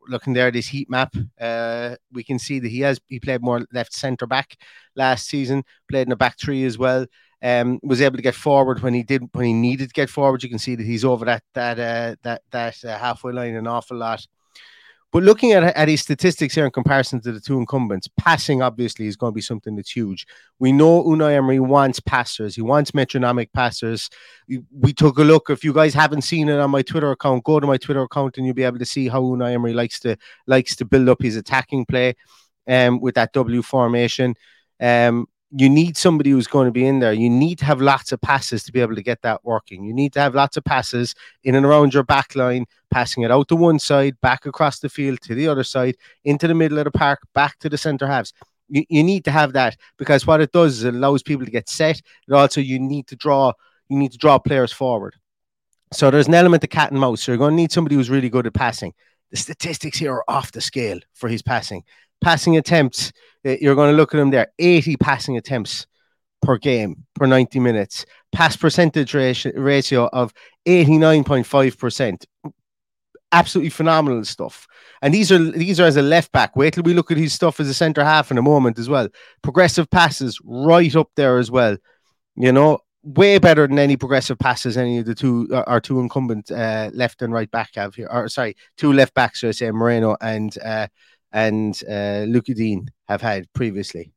looking 0.08 0.34
there 0.34 0.48
at 0.48 0.56
his 0.56 0.68
heat 0.68 0.90
map, 0.90 1.16
uh, 1.40 1.96
we 2.12 2.24
can 2.24 2.38
see 2.38 2.60
that 2.60 2.68
he 2.70 2.82
has 2.82 3.00
he 3.08 3.20
played 3.20 3.42
more 3.42 3.66
left 3.74 3.94
centre 3.94 4.28
back 4.28 4.56
last 4.96 5.28
season, 5.28 5.64
played 5.90 6.08
in 6.08 6.12
a 6.12 6.16
back 6.18 6.38
three 6.40 6.66
as 6.66 6.78
well. 6.78 7.06
Um, 7.44 7.80
was 7.82 8.02
able 8.02 8.18
to 8.18 8.22
get 8.22 8.36
forward 8.36 8.82
when 8.84 8.94
he 8.94 9.02
did 9.04 9.24
when 9.32 9.46
he 9.46 9.54
needed 9.54 9.88
to 9.90 9.94
get 9.94 10.10
forward. 10.10 10.44
You 10.44 10.50
can 10.50 10.60
see 10.60 10.76
that 10.76 10.86
he's 10.86 11.06
over 11.06 11.26
that 11.26 11.44
that 11.54 11.80
uh, 11.80 12.16
that 12.24 12.42
that 12.52 12.84
uh, 12.84 12.98
halfway 12.98 13.34
line 13.34 13.56
an 13.56 13.68
awful 13.68 13.98
lot. 13.98 14.26
But 15.12 15.24
looking 15.24 15.52
at, 15.52 15.64
at 15.64 15.88
his 15.90 16.02
statistics 16.02 16.56
here 16.56 16.66
in 16.66 16.72
comparison 16.72 17.20
to 17.22 17.34
the 17.34 17.40
two 17.40 17.58
incumbents, 17.58 18.08
passing 18.18 18.62
obviously 18.62 19.08
is 19.08 19.18
going 19.18 19.32
to 19.32 19.36
be 19.36 19.42
something 19.42 19.76
that's 19.76 19.92
huge. 19.92 20.26
We 20.60 20.72
know 20.72 21.04
Unai 21.04 21.34
Emery 21.34 21.60
wants 21.60 22.00
passers. 22.00 22.56
He 22.56 22.62
wants 22.62 22.94
metronomic 22.94 23.52
passers. 23.52 24.10
We 24.48 24.94
took 24.94 25.18
a 25.18 25.24
look. 25.24 25.50
If 25.50 25.66
you 25.66 25.74
guys 25.74 25.94
haven't 25.94 26.22
seen 26.22 26.48
it 26.48 26.60
on 26.60 26.72
my 26.72 26.82
Twitter 26.82 27.12
account, 27.12 27.44
go 27.44 27.60
to 27.60 27.68
my 27.68 27.78
Twitter 27.78 28.04
account 28.04 28.38
and 28.38 28.46
you'll 28.46 28.56
be 28.56 28.64
able 28.64 28.80
to 28.80 28.86
see 28.86 29.10
how 29.10 29.22
Unai 29.22 29.54
Emery 29.54 29.74
likes 29.74 30.00
to 30.02 30.16
likes 30.48 30.78
to 30.78 30.86
build 30.86 31.10
up 31.10 31.22
his 31.22 31.36
attacking 31.36 31.86
play 31.86 32.16
um, 32.68 33.02
with 33.02 33.16
that 33.16 33.34
W 33.34 33.62
formation. 33.62 34.36
Um, 34.80 35.28
you 35.54 35.70
need 35.70 35.98
somebody 35.98 36.30
who's 36.30 36.48
going 36.48 36.66
to 36.66 36.72
be 36.72 36.86
in 36.86 37.00
there. 37.00 37.12
You 37.12 37.30
need 37.30 37.60
to 37.60 37.66
have 37.66 37.82
lots 37.82 38.12
of 38.12 38.22
passes 38.22 38.64
to 38.64 38.72
be 38.72 38.80
able 38.80 38.96
to 38.96 39.04
get 39.04 39.22
that 39.24 39.44
working. 39.44 39.84
You 39.84 39.94
need 39.94 40.14
to 40.14 40.22
have 40.22 40.34
lots 40.34 40.56
of 40.56 40.64
passes 40.64 41.14
in 41.44 41.56
and 41.56 41.66
around 41.66 41.94
your 41.94 42.04
back 42.04 42.36
line, 42.36 42.66
passing 42.90 43.24
it 43.24 43.32
out 43.32 43.50
to 43.50 43.56
one 43.56 43.78
side, 43.78 44.20
back 44.22 44.46
across 44.46 44.80
the 44.80 44.88
field 44.88 45.20
to 45.22 45.36
the 45.36 45.48
other 45.48 45.64
side, 45.64 45.98
into 46.24 46.48
the 46.48 46.54
middle 46.54 46.78
of 46.78 46.86
the 46.86 46.92
park, 46.92 47.20
back 47.34 47.60
to 47.60 47.70
the 47.70 47.78
centre 47.78 48.08
halves. 48.08 48.34
You, 48.70 48.86
you 48.88 49.04
need 49.04 49.26
to 49.26 49.32
have 49.32 49.52
that 49.54 49.76
because 49.98 50.26
what 50.26 50.40
it 50.40 50.54
does 50.54 50.78
is 50.78 50.84
it 50.86 50.96
allows 50.96 51.22
people 51.22 51.46
to 51.46 51.52
get 51.52 51.68
set. 51.68 52.02
But 52.28 52.38
also, 52.38 52.62
you 52.62 52.80
need 52.80 53.08
to 53.08 53.18
draw. 53.18 53.52
You 53.90 53.98
need 53.98 54.14
to 54.14 54.18
draw 54.18 54.40
players 54.40 54.72
forward. 54.72 55.16
So 55.92 56.10
there's 56.10 56.30
an 56.30 56.34
element 56.34 56.64
of 56.64 56.70
cat 56.70 56.92
and 56.92 57.00
mouse. 57.02 57.22
So 57.22 57.34
you're 57.34 57.40
going 57.40 57.52
to 57.52 57.58
need 57.58 57.74
somebody 57.74 57.96
who's 57.96 58.10
really 58.10 58.30
good 58.30 58.48
at 58.48 58.54
passing. 58.54 58.94
The 59.32 59.38
statistics 59.38 59.98
here 59.98 60.14
are 60.14 60.24
off 60.30 60.54
the 60.54 60.62
scale 60.62 61.00
for 61.14 61.28
his 61.28 61.42
passing 61.42 61.84
passing 62.22 62.58
attempts, 62.58 63.12
uh, 63.46 63.56
you're 63.60 63.76
going 63.76 63.92
to 63.92 63.98
look 63.98 64.14
at 64.14 64.20
him 64.20 64.30
there 64.30 64.48
80 64.60 64.98
passing 64.98 65.38
attempts 65.38 65.88
per 66.42 66.58
game 66.58 67.06
per 67.16 67.26
90 67.26 67.60
minutes, 67.60 68.06
pass 68.32 68.56
percentage 68.56 69.14
ratio, 69.14 70.08
of 70.08 70.34
89.5%. 70.68 72.26
Absolutely 73.32 73.70
phenomenal 73.70 74.26
stuff. 74.26 74.68
And 75.02 75.14
these 75.14 75.32
are 75.32 75.40
these 75.40 75.80
are 75.80 75.86
as 75.86 75.96
a 75.96 76.02
left 76.02 76.32
back. 76.34 76.56
Wait 76.56 76.74
till 76.74 76.84
we 76.84 76.94
look 76.94 77.12
at 77.12 77.18
his 77.18 77.34
stuff 77.34 77.60
as 77.60 77.70
a 77.70 77.74
centre 77.74 78.04
half 78.04 78.30
in 78.30 78.38
a 78.38 78.42
moment 78.42 78.78
as 78.78 78.90
well. 78.90 79.08
Progressive 79.42 79.90
passes 79.90 80.38
right 80.44 80.94
up 80.96 81.10
there 81.16 81.38
as 81.38 81.50
well. 81.50 81.78
You 82.36 82.52
know, 82.52 82.80
way 83.04 83.40
better 83.40 83.68
than 83.68 83.80
any 83.80 83.98
progressive 83.98 84.38
passes 84.38 84.78
any 84.78 85.00
of 85.00 85.06
the 85.06 85.16
two 85.16 85.48
uh, 85.52 85.64
our 85.66 85.80
two 85.80 86.00
incumbent 86.00 86.52
uh, 86.52 86.92
left 86.94 87.22
and 87.22 87.34
right 87.34 87.50
back 87.50 87.72
have 87.76 87.96
here. 87.96 88.10
Or 88.12 88.28
sorry, 88.28 88.56
two 88.78 88.92
left 88.94 89.14
backs, 89.14 89.40
should 89.40 89.50
I 89.50 89.52
say, 89.52 89.72
Moreno 89.72 90.18
and 90.22 90.56
uh, 90.64 90.88
and 91.32 91.82
uh, 91.90 92.26
Lucas 92.28 92.56
Digne 92.56 92.88
have 93.08 93.22
had 93.22 93.52
previously. 93.54 94.14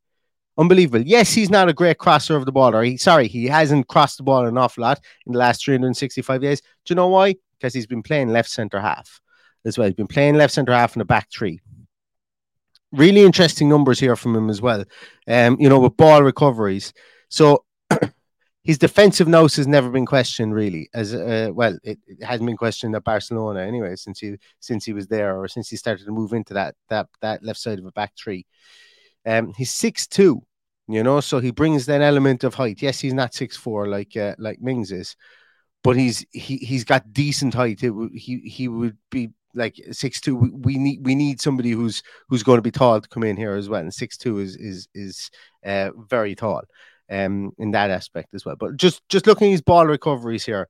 Unbelievable. 0.56 1.04
Yes, 1.04 1.32
he's 1.32 1.50
not 1.50 1.68
a 1.68 1.72
great 1.72 1.98
crosser 1.98 2.36
of 2.36 2.46
the 2.46 2.52
ball, 2.52 2.74
or 2.74 2.84
he 2.84 2.96
sorry, 2.96 3.26
he 3.26 3.46
hasn't 3.46 3.88
crossed 3.88 4.18
the 4.18 4.22
ball 4.22 4.46
an 4.46 4.56
awful 4.56 4.82
lot 4.82 5.00
in 5.26 5.32
the 5.32 5.38
last 5.38 5.64
365 5.64 6.40
days. 6.40 6.60
Do 6.60 6.66
you 6.88 6.94
know 6.94 7.08
why? 7.08 7.34
Because 7.58 7.74
he's 7.74 7.86
been 7.86 8.02
playing 8.02 8.28
left 8.28 8.50
centre 8.50 8.80
half 8.80 9.20
as 9.64 9.76
well. 9.76 9.88
He's 9.88 9.96
been 9.96 10.06
playing 10.06 10.36
left 10.36 10.52
centre 10.52 10.72
half 10.72 10.94
in 10.94 11.00
the 11.00 11.04
back 11.04 11.28
three. 11.32 11.60
Really 12.92 13.22
interesting 13.22 13.68
numbers 13.68 13.98
here 13.98 14.14
from 14.14 14.36
him 14.36 14.48
as 14.48 14.62
well. 14.62 14.84
Um, 15.26 15.56
you 15.58 15.68
know, 15.68 15.80
with 15.80 15.96
ball 15.96 16.22
recoveries. 16.22 16.92
So 17.28 17.64
his 18.64 18.78
defensive 18.78 19.28
nose 19.28 19.54
has 19.56 19.66
never 19.66 19.90
been 19.90 20.06
questioned 20.06 20.54
really 20.54 20.88
as 20.94 21.14
uh, 21.14 21.50
well 21.52 21.78
it, 21.84 21.98
it, 22.06 22.22
hasn't 22.24 22.46
been 22.46 22.56
questioned 22.56 22.96
at 22.96 23.04
barcelona 23.04 23.60
anyway 23.60 23.94
since 23.94 24.18
he 24.18 24.36
since 24.58 24.84
he 24.84 24.92
was 24.92 25.06
there 25.06 25.36
or 25.36 25.46
since 25.46 25.68
he 25.68 25.76
started 25.76 26.04
to 26.04 26.12
move 26.12 26.32
into 26.32 26.54
that 26.54 26.74
that 26.88 27.06
that 27.20 27.42
left 27.42 27.60
side 27.60 27.78
of 27.78 27.86
a 27.86 27.92
back 27.92 28.12
three. 28.16 28.46
Um 29.26 29.52
he's 29.56 29.72
six 29.72 30.06
two 30.06 30.42
you 30.88 31.02
know 31.02 31.20
so 31.20 31.38
he 31.38 31.50
brings 31.50 31.86
that 31.86 32.00
element 32.00 32.44
of 32.44 32.54
height. 32.54 32.82
Yes 32.82 33.00
he's 33.00 33.14
not 33.14 33.34
six 33.34 33.56
four 33.56 33.86
like 33.86 34.16
uh, 34.16 34.34
like 34.38 34.60
mings 34.60 34.90
is 34.90 35.16
but 35.84 35.96
he's 35.96 36.24
he, 36.32 36.56
he's 36.56 36.82
got 36.82 37.12
decent 37.12 37.54
height. 37.54 37.82
It, 37.82 37.92
he 38.14 38.38
he 38.38 38.68
would 38.68 38.96
be 39.10 39.30
like 39.54 39.78
six 39.92 40.20
two. 40.20 40.34
We, 40.34 40.78
need 40.78 41.04
we 41.04 41.14
need 41.14 41.40
somebody 41.40 41.70
who's 41.70 42.02
who's 42.28 42.42
going 42.42 42.58
to 42.58 42.62
be 42.62 42.70
tall 42.70 43.00
to 43.00 43.08
come 43.08 43.22
in 43.22 43.36
here 43.36 43.52
as 43.52 43.68
well 43.68 43.82
and 43.82 43.94
six 43.94 44.16
two 44.16 44.38
is 44.38 44.56
is 44.56 44.88
is 44.94 45.30
uh, 45.64 45.90
very 46.08 46.34
tall 46.34 46.62
um, 47.10 47.52
in 47.58 47.72
that 47.72 47.90
aspect 47.90 48.34
as 48.34 48.44
well. 48.44 48.56
But 48.56 48.76
just 48.76 49.02
just 49.08 49.26
looking 49.26 49.48
at 49.48 49.52
his 49.52 49.62
ball 49.62 49.86
recoveries 49.86 50.44
here, 50.44 50.68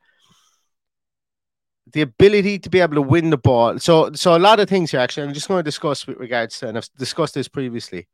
the 1.93 2.03
ability 2.03 2.59
to 2.61 2.71
be 2.71 2.81
able 2.81 2.95
to 2.95 3.03
win 3.03 3.31
the 3.31 3.39
ball. 3.39 3.79
So 3.79 4.13
so 4.15 4.37
a 4.37 4.39
lot 4.39 4.61
of 4.61 4.69
things 4.69 4.91
here 4.91 5.01
actually. 5.01 5.27
I'm 5.27 5.35
just 5.35 5.49
going 5.49 5.59
to 5.59 5.63
discuss 5.63 6.07
with 6.07 6.19
regards 6.19 6.59
to, 6.61 6.69
and 6.69 6.79
I've 6.79 6.89
discussed 6.99 7.35
this 7.35 7.49
previously. 7.49 8.09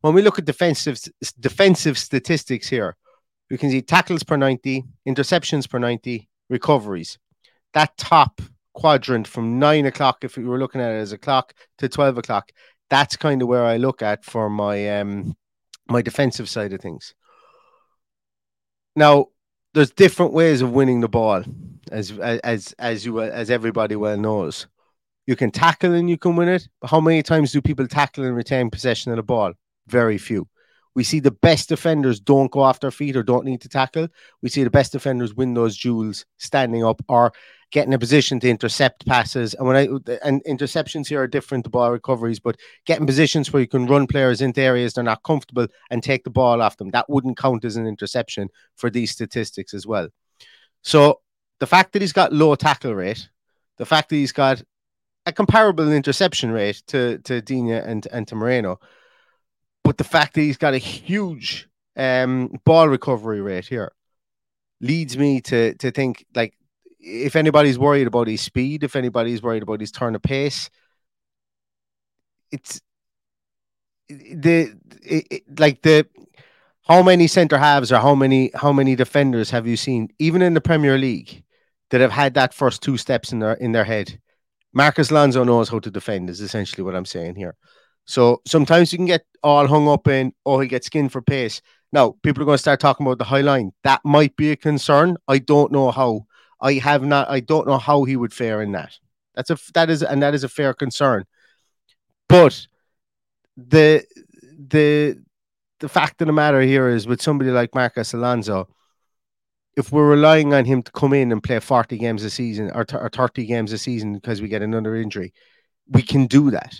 When 0.00 0.14
we 0.14 0.22
look 0.22 0.38
at 0.38 0.44
defensive 0.44 0.98
defensive 1.40 1.98
statistics 1.98 2.68
here, 2.68 2.96
we 3.50 3.58
can 3.58 3.70
see 3.70 3.82
tackles 3.82 4.22
per 4.22 4.36
90, 4.36 4.84
interceptions 5.08 5.68
per 5.68 5.78
90, 5.78 6.28
recoveries. 6.48 7.18
That 7.72 7.96
top 7.96 8.40
quadrant 8.74 9.26
from 9.26 9.58
nine 9.58 9.86
o'clock, 9.86 10.24
if 10.24 10.36
we 10.36 10.44
were 10.44 10.58
looking 10.58 10.80
at 10.80 10.92
it 10.92 10.98
as 10.98 11.12
a 11.12 11.18
clock, 11.18 11.54
to 11.78 11.88
12 11.88 12.18
o'clock, 12.18 12.52
that's 12.90 13.16
kind 13.16 13.40
of 13.42 13.48
where 13.48 13.64
I 13.64 13.76
look 13.76 14.02
at 14.02 14.24
for 14.24 14.50
my 14.50 15.00
um 15.00 15.36
my 15.88 16.02
defensive 16.02 16.48
side 16.48 16.72
of 16.72 16.80
things. 16.80 17.14
Now, 18.96 19.28
there's 19.74 19.90
different 19.90 20.32
ways 20.32 20.62
of 20.62 20.72
winning 20.72 21.00
the 21.00 21.08
ball, 21.08 21.42
as 21.90 22.12
as 22.12 22.74
as 22.78 23.04
you 23.04 23.20
as 23.20 23.50
everybody 23.50 23.96
well 23.96 24.16
knows. 24.16 24.66
You 25.26 25.36
can 25.36 25.50
tackle 25.50 25.94
and 25.94 26.08
you 26.08 26.18
can 26.18 26.36
win 26.36 26.48
it. 26.48 26.68
But 26.80 26.90
how 26.90 27.00
many 27.00 27.22
times 27.22 27.52
do 27.52 27.60
people 27.60 27.88
tackle 27.88 28.24
and 28.24 28.36
retain 28.36 28.70
possession 28.70 29.10
of 29.12 29.16
the 29.16 29.22
ball? 29.22 29.54
Very 29.88 30.18
few. 30.18 30.48
We 30.94 31.02
see 31.02 31.18
the 31.18 31.32
best 31.32 31.68
defenders 31.68 32.20
don't 32.20 32.52
go 32.52 32.60
off 32.60 32.78
their 32.78 32.92
feet 32.92 33.16
or 33.16 33.24
don't 33.24 33.44
need 33.44 33.62
to 33.62 33.68
tackle. 33.68 34.08
We 34.42 34.48
see 34.48 34.62
the 34.62 34.70
best 34.70 34.92
defenders 34.92 35.34
win 35.34 35.54
those 35.54 35.76
duels 35.76 36.24
standing 36.38 36.84
up 36.84 37.02
or 37.08 37.32
getting 37.74 37.92
a 37.92 37.98
position 37.98 38.38
to 38.38 38.48
intercept 38.48 39.04
passes. 39.04 39.52
And 39.54 39.66
when 39.66 39.76
I 39.76 39.88
and 40.24 40.42
interceptions 40.44 41.08
here 41.08 41.20
are 41.20 41.26
different 41.26 41.64
to 41.64 41.70
ball 41.70 41.90
recoveries, 41.90 42.38
but 42.38 42.56
getting 42.86 43.04
positions 43.04 43.52
where 43.52 43.60
you 43.60 43.66
can 43.66 43.86
run 43.86 44.06
players 44.06 44.40
into 44.40 44.60
areas 44.60 44.94
they're 44.94 45.02
not 45.02 45.24
comfortable 45.24 45.66
and 45.90 46.00
take 46.00 46.22
the 46.22 46.30
ball 46.30 46.62
off 46.62 46.76
them, 46.76 46.90
that 46.92 47.10
wouldn't 47.10 47.36
count 47.36 47.64
as 47.64 47.74
an 47.74 47.84
interception 47.84 48.48
for 48.76 48.90
these 48.90 49.10
statistics 49.10 49.74
as 49.74 49.88
well. 49.88 50.08
So 50.82 51.20
the 51.58 51.66
fact 51.66 51.92
that 51.92 52.02
he's 52.02 52.12
got 52.12 52.32
low 52.32 52.54
tackle 52.54 52.94
rate, 52.94 53.28
the 53.76 53.86
fact 53.86 54.08
that 54.10 54.16
he's 54.16 54.32
got 54.32 54.62
a 55.26 55.32
comparable 55.32 55.90
interception 55.90 56.52
rate 56.52 56.80
to 56.86 57.18
to 57.24 57.42
Digne 57.42 57.72
and, 57.72 58.06
and 58.12 58.28
to 58.28 58.36
Moreno, 58.36 58.78
but 59.82 59.98
the 59.98 60.04
fact 60.04 60.34
that 60.34 60.42
he's 60.42 60.58
got 60.58 60.74
a 60.74 60.78
huge 60.78 61.68
um, 61.96 62.56
ball 62.64 62.88
recovery 62.88 63.40
rate 63.40 63.66
here 63.66 63.92
leads 64.80 65.18
me 65.18 65.40
to 65.40 65.74
to 65.74 65.90
think 65.90 66.24
like 66.36 66.54
if 67.04 67.36
anybody's 67.36 67.78
worried 67.78 68.06
about 68.06 68.28
his 68.28 68.40
speed, 68.40 68.82
if 68.82 68.96
anybody's 68.96 69.42
worried 69.42 69.62
about 69.62 69.80
his 69.80 69.92
turn 69.92 70.14
of 70.14 70.22
pace, 70.22 70.70
it's 72.50 72.80
the 74.08 74.74
it, 75.02 75.26
it, 75.30 75.60
like 75.60 75.82
the 75.82 76.06
how 76.82 77.02
many 77.02 77.26
centre 77.26 77.58
halves 77.58 77.92
or 77.92 77.98
how 77.98 78.14
many 78.14 78.50
how 78.54 78.72
many 78.72 78.96
defenders 78.96 79.50
have 79.50 79.66
you 79.66 79.76
seen 79.76 80.08
even 80.18 80.42
in 80.42 80.54
the 80.54 80.60
Premier 80.60 80.98
League 80.98 81.44
that 81.90 82.00
have 82.00 82.12
had 82.12 82.34
that 82.34 82.54
first 82.54 82.82
two 82.82 82.96
steps 82.96 83.32
in 83.32 83.40
their 83.40 83.54
in 83.54 83.72
their 83.72 83.84
head? 83.84 84.18
Marcos 84.72 85.10
Alonso 85.10 85.44
knows 85.44 85.68
how 85.68 85.78
to 85.78 85.90
defend 85.90 86.30
is 86.30 86.40
essentially 86.40 86.82
what 86.82 86.96
I'm 86.96 87.04
saying 87.04 87.36
here. 87.36 87.54
So 88.06 88.42
sometimes 88.46 88.92
you 88.92 88.98
can 88.98 89.06
get 89.06 89.24
all 89.42 89.66
hung 89.66 89.88
up 89.88 90.08
in 90.08 90.32
oh 90.46 90.60
he 90.60 90.68
gets 90.68 90.86
skin 90.86 91.08
for 91.08 91.22
pace. 91.22 91.60
Now 91.92 92.16
people 92.22 92.42
are 92.42 92.46
going 92.46 92.56
to 92.56 92.62
start 92.62 92.80
talking 92.80 93.06
about 93.06 93.18
the 93.18 93.24
high 93.24 93.42
line. 93.42 93.72
That 93.84 94.00
might 94.04 94.36
be 94.36 94.52
a 94.52 94.56
concern. 94.56 95.16
I 95.28 95.38
don't 95.38 95.70
know 95.72 95.90
how 95.90 96.26
I 96.60 96.74
have 96.74 97.04
not. 97.04 97.30
I 97.30 97.40
don't 97.40 97.66
know 97.66 97.78
how 97.78 98.04
he 98.04 98.16
would 98.16 98.32
fare 98.32 98.62
in 98.62 98.72
that. 98.72 98.98
That's 99.34 99.50
a 99.50 99.58
that 99.74 99.90
is 99.90 100.02
and 100.02 100.22
that 100.22 100.34
is 100.34 100.44
a 100.44 100.48
fair 100.48 100.74
concern. 100.74 101.24
But 102.28 102.66
the 103.56 104.04
the 104.68 105.18
the 105.80 105.88
fact 105.88 106.20
of 106.22 106.26
the 106.26 106.32
matter 106.32 106.60
here 106.60 106.88
is 106.88 107.06
with 107.06 107.20
somebody 107.20 107.50
like 107.50 107.74
Marcos 107.74 108.14
Alonso, 108.14 108.68
if 109.76 109.92
we're 109.92 110.08
relying 110.08 110.54
on 110.54 110.64
him 110.64 110.82
to 110.82 110.92
come 110.92 111.12
in 111.12 111.32
and 111.32 111.42
play 111.42 111.58
40 111.58 111.98
games 111.98 112.22
a 112.22 112.30
season 112.30 112.70
or, 112.70 112.86
or 112.94 113.08
30 113.08 113.44
games 113.44 113.72
a 113.72 113.78
season 113.78 114.14
because 114.14 114.40
we 114.40 114.48
get 114.48 114.62
another 114.62 114.94
injury, 114.94 115.32
we 115.88 116.02
can 116.02 116.26
do 116.26 116.50
that. 116.52 116.74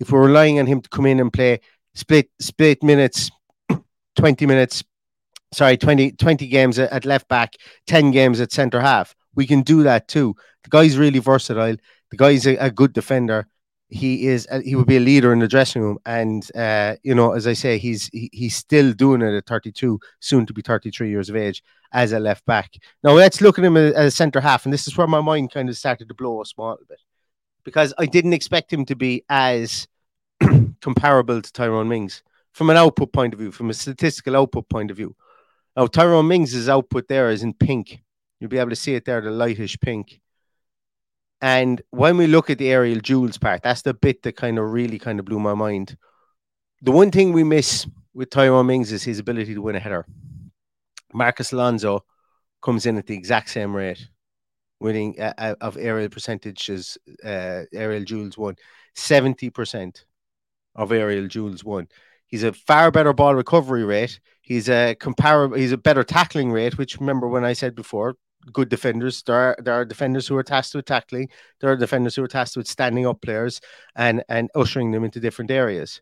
If 0.00 0.10
we're 0.10 0.26
relying 0.26 0.58
on 0.58 0.66
him 0.66 0.80
to 0.80 0.88
come 0.88 1.06
in 1.06 1.20
and 1.20 1.32
play 1.32 1.60
split 1.94 2.30
split 2.40 2.82
minutes, 2.82 3.30
20 4.16 4.46
minutes, 4.46 4.82
sorry, 5.52 5.76
20, 5.76 6.12
20 6.12 6.46
games 6.48 6.78
at 6.78 7.04
left 7.04 7.28
back, 7.28 7.54
10 7.86 8.10
games 8.10 8.40
at 8.40 8.52
centre 8.52 8.80
half, 8.80 9.14
we 9.34 9.46
can 9.46 9.62
do 9.62 9.82
that 9.84 10.08
too. 10.08 10.34
The 10.64 10.70
guy's 10.70 10.98
really 10.98 11.18
versatile. 11.18 11.76
The 12.10 12.16
guy's 12.16 12.46
a, 12.46 12.56
a 12.56 12.70
good 12.70 12.92
defender. 12.92 13.46
He 13.90 14.26
is. 14.26 14.46
A, 14.50 14.60
he 14.60 14.74
would 14.74 14.86
be 14.86 14.98
a 14.98 15.00
leader 15.00 15.32
in 15.32 15.38
the 15.38 15.48
dressing 15.48 15.80
room, 15.80 15.98
and 16.04 16.46
uh, 16.54 16.96
you 17.02 17.14
know, 17.14 17.32
as 17.32 17.46
I 17.46 17.54
say, 17.54 17.78
he's 17.78 18.08
he, 18.08 18.28
he's 18.34 18.54
still 18.54 18.92
doing 18.92 19.22
it 19.22 19.34
at 19.34 19.46
32, 19.46 19.98
soon 20.20 20.44
to 20.44 20.52
be 20.52 20.60
33 20.60 21.08
years 21.08 21.30
of 21.30 21.36
age 21.36 21.62
as 21.92 22.12
a 22.12 22.20
left 22.20 22.44
back. 22.44 22.74
Now 23.02 23.12
let's 23.12 23.40
look 23.40 23.58
at 23.58 23.64
him 23.64 23.78
as 23.78 23.94
a 23.94 24.10
centre 24.10 24.42
half, 24.42 24.66
and 24.66 24.72
this 24.74 24.86
is 24.86 24.98
where 24.98 25.06
my 25.06 25.22
mind 25.22 25.52
kind 25.52 25.70
of 25.70 25.76
started 25.78 26.08
to 26.08 26.14
blow 26.14 26.42
a 26.42 26.44
small 26.44 26.76
bit 26.86 27.00
because 27.64 27.94
I 27.98 28.06
didn't 28.06 28.32
expect 28.32 28.72
him 28.72 28.84
to 28.86 28.96
be 28.96 29.24
as 29.28 29.86
comparable 30.80 31.40
to 31.40 31.52
Tyrone 31.52 31.88
Mings 31.88 32.22
from 32.52 32.70
an 32.70 32.76
output 32.76 33.12
point 33.12 33.34
of 33.34 33.40
view, 33.40 33.52
from 33.52 33.70
a 33.70 33.74
statistical 33.74 34.36
output 34.36 34.68
point 34.68 34.90
of 34.90 34.96
view. 34.96 35.14
Now 35.78 35.86
Tyrone 35.86 36.26
Mings' 36.26 36.68
output 36.68 37.06
there 37.06 37.30
is 37.30 37.44
in 37.44 37.54
pink 37.54 38.02
You'll 38.40 38.50
be 38.50 38.58
able 38.58 38.70
to 38.70 38.76
see 38.76 38.94
it 38.94 39.04
there, 39.04 39.20
the 39.20 39.30
lightish 39.30 39.78
pink. 39.80 40.20
And 41.40 41.80
when 41.90 42.16
we 42.16 42.26
look 42.26 42.50
at 42.50 42.58
the 42.58 42.70
aerial 42.70 42.98
duels 42.98 43.38
part, 43.38 43.62
that's 43.62 43.82
the 43.82 43.94
bit 43.94 44.22
that 44.22 44.36
kind 44.36 44.58
of 44.58 44.72
really 44.72 44.98
kind 44.98 45.20
of 45.20 45.24
blew 45.24 45.38
my 45.38 45.54
mind. 45.54 45.96
The 46.82 46.90
one 46.90 47.12
thing 47.12 47.32
we 47.32 47.44
miss 47.44 47.86
with 48.12 48.30
Tyrone 48.30 48.66
Mings 48.66 48.90
is 48.90 49.04
his 49.04 49.20
ability 49.20 49.54
to 49.54 49.62
win 49.62 49.76
a 49.76 49.80
header. 49.80 50.04
Marcos 51.12 51.52
Alonso 51.52 52.04
comes 52.60 52.86
in 52.86 52.98
at 52.98 53.06
the 53.06 53.14
exact 53.14 53.50
same 53.50 53.74
rate, 53.74 54.08
winning 54.80 55.20
uh, 55.20 55.32
uh 55.38 55.54
of 55.60 55.76
aerial 55.76 56.08
percentages, 56.08 56.98
uh, 57.24 57.62
aerial 57.72 58.04
duels 58.04 58.36
won 58.36 58.56
70% 58.96 60.04
of 60.74 60.92
aerial 60.92 61.28
duels 61.28 61.62
won. 61.62 61.88
He's 62.28 62.44
a 62.44 62.52
far 62.52 62.90
better 62.90 63.12
ball 63.12 63.34
recovery 63.34 63.84
rate. 63.84 64.20
He's 64.42 64.68
a 64.68 64.94
comparable. 64.94 65.56
He's 65.56 65.72
a 65.72 65.78
better 65.78 66.04
tackling 66.04 66.52
rate. 66.52 66.78
Which 66.78 67.00
remember 67.00 67.26
when 67.26 67.44
I 67.44 67.54
said 67.54 67.74
before, 67.74 68.16
good 68.52 68.68
defenders. 68.68 69.22
There 69.22 69.34
are 69.34 69.56
there 69.62 69.74
are 69.74 69.84
defenders 69.84 70.28
who 70.28 70.36
are 70.36 70.42
tasked 70.42 70.74
with 70.74 70.84
tackling. 70.84 71.30
There 71.60 71.70
are 71.70 71.76
defenders 71.76 72.14
who 72.14 72.22
are 72.22 72.28
tasked 72.28 72.56
with 72.56 72.68
standing 72.68 73.06
up 73.06 73.22
players 73.22 73.60
and 73.96 74.22
and 74.28 74.50
ushering 74.54 74.92
them 74.92 75.04
into 75.04 75.20
different 75.20 75.50
areas. 75.50 76.00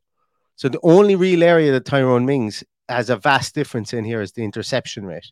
So 0.56 0.68
the 0.68 0.80
only 0.82 1.16
real 1.16 1.42
area 1.42 1.72
that 1.72 1.84
Tyrone 1.84 2.26
Mings 2.26 2.64
has 2.88 3.10
a 3.10 3.16
vast 3.16 3.54
difference 3.54 3.92
in 3.92 4.04
here 4.04 4.20
is 4.20 4.32
the 4.32 4.44
interception 4.44 5.04
rate. 5.04 5.30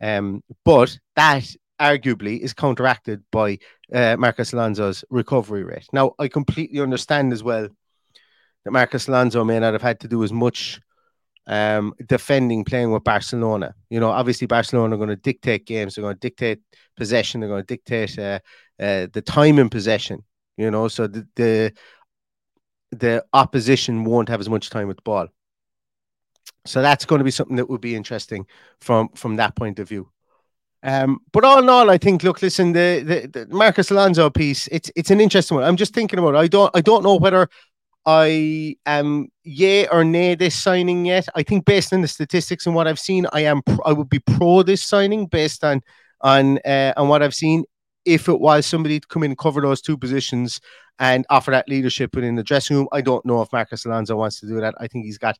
Um, 0.00 0.42
but 0.64 0.98
that 1.16 1.44
arguably 1.80 2.40
is 2.40 2.52
counteracted 2.52 3.22
by 3.30 3.58
uh, 3.92 4.16
Marcos 4.18 4.52
Alonso's 4.52 5.04
recovery 5.10 5.64
rate. 5.64 5.86
Now 5.92 6.14
I 6.18 6.28
completely 6.28 6.80
understand 6.80 7.32
as 7.32 7.42
well 7.42 7.68
that 8.64 8.70
Marcos 8.70 9.08
Alonso 9.08 9.44
may 9.44 9.58
not 9.58 9.72
have 9.72 9.82
had 9.82 10.00
to 10.00 10.08
do 10.08 10.24
as 10.24 10.32
much 10.32 10.80
um, 11.46 11.94
defending, 12.06 12.64
playing 12.64 12.90
with 12.90 13.04
Barcelona. 13.04 13.74
You 13.90 14.00
know, 14.00 14.10
obviously 14.10 14.46
Barcelona 14.46 14.94
are 14.94 14.98
going 14.98 15.10
to 15.10 15.16
dictate 15.16 15.66
games. 15.66 15.94
They're 15.94 16.02
going 16.02 16.16
to 16.16 16.20
dictate 16.20 16.60
possession. 16.96 17.40
They're 17.40 17.48
going 17.48 17.62
to 17.62 17.66
dictate 17.66 18.18
uh, 18.18 18.40
uh, 18.80 19.08
the 19.12 19.22
time 19.22 19.58
in 19.58 19.68
possession. 19.68 20.24
You 20.56 20.70
know, 20.70 20.88
so 20.88 21.06
the, 21.06 21.26
the 21.34 21.72
the 22.92 23.24
opposition 23.32 24.04
won't 24.04 24.28
have 24.28 24.40
as 24.40 24.48
much 24.48 24.70
time 24.70 24.86
with 24.86 24.98
the 24.98 25.02
ball. 25.02 25.26
So 26.64 26.80
that's 26.80 27.04
going 27.04 27.18
to 27.18 27.24
be 27.24 27.30
something 27.30 27.56
that 27.56 27.68
would 27.68 27.80
be 27.80 27.96
interesting 27.96 28.46
from 28.80 29.08
from 29.14 29.36
that 29.36 29.56
point 29.56 29.78
of 29.78 29.88
view. 29.88 30.10
Um, 30.82 31.20
but 31.32 31.44
all 31.44 31.60
in 31.60 31.68
all, 31.68 31.90
I 31.90 31.96
think 31.96 32.22
look, 32.22 32.42
listen, 32.42 32.72
the, 32.72 33.02
the, 33.32 33.46
the 33.46 33.54
Marcos 33.54 33.90
Alonso 33.90 34.30
piece, 34.30 34.68
it's 34.68 34.90
it's 34.94 35.10
an 35.10 35.20
interesting 35.20 35.56
one. 35.56 35.64
I'm 35.64 35.76
just 35.76 35.94
thinking 35.94 36.18
about 36.18 36.34
it. 36.34 36.38
I 36.38 36.46
don't 36.46 36.70
I 36.74 36.80
don't 36.80 37.02
know 37.02 37.16
whether 37.16 37.48
I 38.06 38.76
am 38.84 39.28
yay 39.44 39.88
or 39.88 40.04
nay 40.04 40.34
this 40.34 40.60
signing 40.60 41.06
yet. 41.06 41.26
I 41.34 41.42
think 41.42 41.64
based 41.64 41.92
on 41.92 42.02
the 42.02 42.08
statistics 42.08 42.66
and 42.66 42.74
what 42.74 42.86
I've 42.86 42.98
seen, 42.98 43.26
I 43.32 43.40
am 43.40 43.62
I 43.84 43.92
would 43.92 44.10
be 44.10 44.18
pro 44.18 44.62
this 44.62 44.82
signing 44.82 45.26
based 45.26 45.64
on 45.64 45.82
on 46.20 46.58
uh, 46.58 46.92
on 46.96 47.08
what 47.08 47.22
I've 47.22 47.34
seen. 47.34 47.64
If 48.04 48.28
it 48.28 48.38
was 48.38 48.66
somebody 48.66 49.00
to 49.00 49.06
come 49.06 49.22
in 49.22 49.30
and 49.30 49.38
cover 49.38 49.62
those 49.62 49.80
two 49.80 49.96
positions 49.96 50.60
and 50.98 51.24
offer 51.30 51.50
that 51.52 51.68
leadership 51.70 52.14
within 52.14 52.34
the 52.34 52.42
dressing 52.42 52.76
room, 52.76 52.88
I 52.92 53.00
don't 53.00 53.24
know 53.24 53.40
if 53.40 53.50
Marcos 53.50 53.86
Alonso 53.86 54.16
wants 54.16 54.40
to 54.40 54.46
do 54.46 54.60
that. 54.60 54.74
I 54.78 54.86
think 54.86 55.06
he's 55.06 55.16
got 55.16 55.38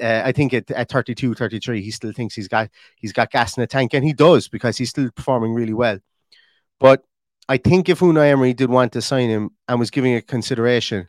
uh, 0.00 0.22
I 0.24 0.32
think 0.32 0.52
at, 0.52 0.70
at 0.70 0.90
32, 0.90 1.34
33, 1.34 1.82
he 1.82 1.90
still 1.90 2.12
thinks 2.12 2.34
he's 2.34 2.48
got 2.48 2.70
he's 2.96 3.12
got 3.12 3.30
gas 3.30 3.56
in 3.56 3.62
the 3.62 3.66
tank, 3.66 3.94
and 3.94 4.04
he 4.04 4.12
does 4.12 4.48
because 4.48 4.76
he's 4.76 4.90
still 4.90 5.10
performing 5.10 5.54
really 5.54 5.74
well. 5.74 5.98
But 6.78 7.04
I 7.48 7.56
think 7.56 7.88
if 7.88 8.00
Unai 8.00 8.30
Emery 8.30 8.52
did 8.52 8.70
want 8.70 8.92
to 8.92 9.02
sign 9.02 9.28
him 9.28 9.50
and 9.68 9.78
was 9.78 9.90
giving 9.90 10.12
it 10.12 10.26
consideration, 10.26 11.08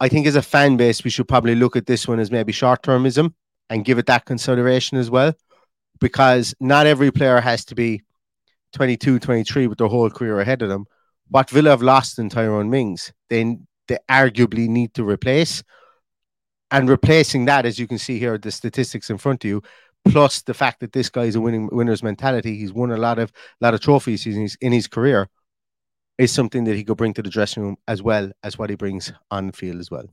I 0.00 0.08
think 0.08 0.26
as 0.26 0.34
a 0.34 0.42
fan 0.42 0.78
base, 0.78 1.04
we 1.04 1.10
should 1.10 1.28
probably 1.28 1.54
look 1.54 1.76
at 1.76 1.86
this 1.86 2.08
one 2.08 2.18
as 2.20 2.30
maybe 2.30 2.52
short 2.52 2.82
termism 2.82 3.34
and 3.68 3.84
give 3.84 3.98
it 3.98 4.06
that 4.06 4.24
consideration 4.24 4.96
as 4.96 5.10
well. 5.10 5.34
Because 6.00 6.54
not 6.58 6.86
every 6.86 7.10
player 7.10 7.40
has 7.40 7.66
to 7.66 7.74
be 7.74 8.02
22, 8.72 9.18
23 9.18 9.66
with 9.66 9.76
their 9.76 9.88
whole 9.88 10.08
career 10.08 10.40
ahead 10.40 10.62
of 10.62 10.70
them. 10.70 10.86
What 11.28 11.50
Villa 11.50 11.70
have 11.70 11.82
lost 11.82 12.18
in 12.18 12.30
Tyrone 12.30 12.70
Mings, 12.70 13.12
they, 13.28 13.58
they 13.86 13.98
arguably 14.08 14.68
need 14.68 14.94
to 14.94 15.04
replace. 15.04 15.62
And 16.70 16.88
replacing 16.88 17.44
that, 17.44 17.66
as 17.66 17.78
you 17.78 17.86
can 17.86 17.98
see 17.98 18.18
here, 18.18 18.38
the 18.38 18.50
statistics 18.50 19.10
in 19.10 19.18
front 19.18 19.44
of 19.44 19.48
you, 19.48 19.62
plus 20.08 20.40
the 20.42 20.54
fact 20.54 20.80
that 20.80 20.92
this 20.92 21.10
guy 21.10 21.24
is 21.24 21.34
a 21.34 21.40
winning 21.40 21.68
winner's 21.70 22.02
mentality, 22.02 22.56
he's 22.56 22.72
won 22.72 22.90
a 22.90 22.96
lot 22.96 23.18
of 23.18 23.32
lot 23.60 23.74
of 23.74 23.80
trophies 23.80 24.24
in 24.24 24.40
his 24.40 24.56
in 24.60 24.72
his 24.72 24.86
career 24.86 25.28
is 26.20 26.30
something 26.30 26.64
that 26.64 26.76
he 26.76 26.84
could 26.84 26.98
bring 26.98 27.14
to 27.14 27.22
the 27.22 27.30
dressing 27.30 27.62
room 27.62 27.76
as 27.88 28.02
well 28.02 28.30
as 28.42 28.58
what 28.58 28.68
he 28.68 28.76
brings 28.76 29.10
on 29.30 29.50
field 29.52 29.80
as 29.80 29.90
well. 29.90 30.04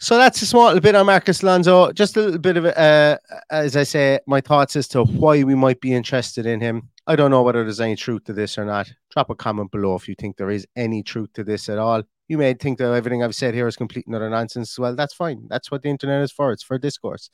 So 0.00 0.16
that's 0.16 0.40
a 0.40 0.46
small 0.46 0.80
bit 0.80 0.94
on 0.94 1.04
Marcos 1.04 1.42
Alonso. 1.42 1.92
Just 1.92 2.16
a 2.16 2.20
little 2.20 2.38
bit 2.38 2.56
of, 2.56 2.64
uh, 2.64 3.18
as 3.50 3.76
I 3.76 3.82
say, 3.82 4.18
my 4.26 4.40
thoughts 4.40 4.74
as 4.76 4.88
to 4.88 5.04
why 5.04 5.44
we 5.44 5.54
might 5.54 5.80
be 5.82 5.92
interested 5.92 6.46
in 6.46 6.60
him. 6.60 6.88
I 7.06 7.14
don't 7.14 7.30
know 7.30 7.42
whether 7.42 7.62
there's 7.62 7.80
any 7.80 7.94
truth 7.94 8.24
to 8.24 8.32
this 8.32 8.56
or 8.56 8.64
not. 8.64 8.90
Drop 9.10 9.28
a 9.28 9.34
comment 9.34 9.70
below 9.70 9.94
if 9.96 10.08
you 10.08 10.14
think 10.18 10.38
there 10.38 10.50
is 10.50 10.66
any 10.76 11.02
truth 11.02 11.34
to 11.34 11.44
this 11.44 11.68
at 11.68 11.78
all. 11.78 12.02
You 12.28 12.38
may 12.38 12.54
think 12.54 12.78
that 12.78 12.90
everything 12.90 13.22
I've 13.22 13.34
said 13.34 13.52
here 13.52 13.68
is 13.68 13.76
complete 13.76 14.06
and 14.06 14.16
utter 14.16 14.30
nonsense. 14.30 14.78
Well, 14.78 14.96
that's 14.96 15.12
fine. 15.12 15.46
That's 15.48 15.70
what 15.70 15.82
the 15.82 15.90
internet 15.90 16.22
is 16.22 16.32
for. 16.32 16.52
It's 16.52 16.62
for 16.62 16.78
discourse. 16.78 17.28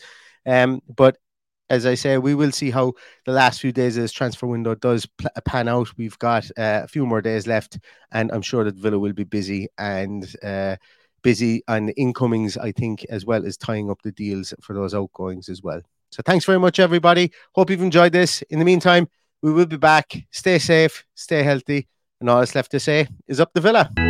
Um, 0.44 0.80
but 0.96 1.16
as 1.70 1.86
I 1.86 1.94
say, 1.94 2.18
we 2.18 2.34
will 2.34 2.50
see 2.50 2.70
how 2.70 2.92
the 3.24 3.32
last 3.32 3.60
few 3.60 3.72
days 3.72 3.96
of 3.96 4.02
this 4.02 4.12
transfer 4.12 4.46
window 4.46 4.74
does 4.74 5.06
pl- 5.06 5.30
pan 5.44 5.68
out. 5.68 5.96
We've 5.96 6.18
got 6.18 6.44
uh, 6.58 6.82
a 6.84 6.88
few 6.88 7.06
more 7.06 7.22
days 7.22 7.46
left, 7.46 7.78
and 8.10 8.30
I'm 8.32 8.42
sure 8.42 8.64
that 8.64 8.74
Villa 8.74 8.98
will 8.98 9.12
be 9.12 9.24
busy 9.24 9.68
and 9.78 10.28
uh, 10.42 10.76
busy 11.22 11.62
on 11.68 11.90
incomings, 11.90 12.58
I 12.58 12.72
think, 12.72 13.06
as 13.08 13.24
well 13.24 13.46
as 13.46 13.56
tying 13.56 13.88
up 13.88 14.02
the 14.02 14.12
deals 14.12 14.52
for 14.60 14.74
those 14.74 14.94
outgoings 14.94 15.48
as 15.48 15.62
well. 15.62 15.80
So 16.10 16.22
thanks 16.24 16.44
very 16.44 16.58
much, 16.58 16.80
everybody. 16.80 17.30
Hope 17.54 17.70
you've 17.70 17.82
enjoyed 17.82 18.12
this. 18.12 18.42
In 18.42 18.58
the 18.58 18.64
meantime, 18.64 19.08
we 19.40 19.52
will 19.52 19.66
be 19.66 19.76
back. 19.76 20.12
Stay 20.32 20.58
safe, 20.58 21.06
stay 21.14 21.44
healthy, 21.44 21.86
and 22.20 22.28
all 22.28 22.40
that's 22.40 22.56
left 22.56 22.72
to 22.72 22.80
say 22.80 23.06
is 23.28 23.38
up 23.38 23.52
the 23.54 23.60
Villa. 23.60 24.09